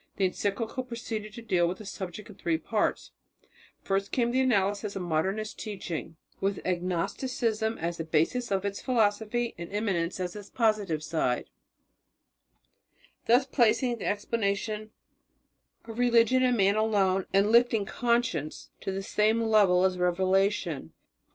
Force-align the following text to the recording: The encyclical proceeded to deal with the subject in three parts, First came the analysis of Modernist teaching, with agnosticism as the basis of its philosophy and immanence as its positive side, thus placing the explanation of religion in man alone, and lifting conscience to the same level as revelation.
The 0.15 0.25
encyclical 0.25 0.83
proceeded 0.83 1.31
to 1.33 1.43
deal 1.43 1.67
with 1.67 1.77
the 1.77 1.85
subject 1.85 2.27
in 2.27 2.33
three 2.35 2.57
parts, 2.57 3.11
First 3.83 4.11
came 4.11 4.31
the 4.31 4.41
analysis 4.41 4.95
of 4.95 5.03
Modernist 5.03 5.59
teaching, 5.59 6.15
with 6.39 6.59
agnosticism 6.65 7.77
as 7.77 7.97
the 7.97 8.03
basis 8.03 8.49
of 8.49 8.65
its 8.65 8.81
philosophy 8.81 9.53
and 9.59 9.69
immanence 9.71 10.19
as 10.19 10.35
its 10.35 10.49
positive 10.49 11.03
side, 11.03 11.51
thus 13.27 13.45
placing 13.45 13.99
the 13.99 14.07
explanation 14.07 14.89
of 15.85 15.99
religion 15.99 16.41
in 16.41 16.57
man 16.57 16.77
alone, 16.77 17.27
and 17.31 17.51
lifting 17.51 17.85
conscience 17.85 18.71
to 18.79 18.91
the 18.91 19.03
same 19.03 19.39
level 19.43 19.85
as 19.85 19.99
revelation. 19.99 20.93